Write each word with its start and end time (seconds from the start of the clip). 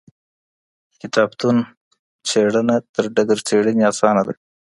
کتابتون 1.01 1.57
څېړنه 2.27 2.75
تر 2.93 3.03
ډګر 3.15 3.39
څېړنې 3.47 3.83
اسانه 3.91 4.21
ده. 4.27 4.33